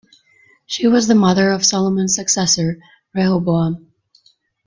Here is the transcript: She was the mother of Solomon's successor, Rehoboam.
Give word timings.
She 0.65 0.87
was 0.87 1.07
the 1.07 1.13
mother 1.13 1.51
of 1.51 1.63
Solomon's 1.63 2.15
successor, 2.15 2.79
Rehoboam. 3.13 3.91